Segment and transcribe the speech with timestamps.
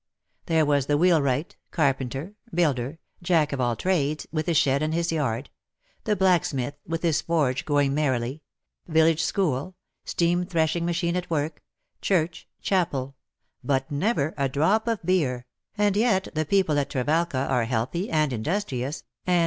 [0.47, 5.11] There was the wheelwright^ carpenter,, builder, Jack of all trades, with his shed and his
[5.11, 5.51] yard—
[6.05, 8.41] the blacksmith, with his forge going merrily—
[8.97, 9.75] village school—
[10.05, 11.61] steam threshing machine at work—
[12.01, 13.15] church— chapel;
[13.63, 15.45] but never a drop of beer—
[15.77, 18.89] and yet the people at Trevalga are healthy, and industrious, and decently clad, and altogether
[18.89, 19.37] comfortable looking.